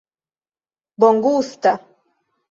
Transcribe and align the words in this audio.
bongusta 0.99 1.75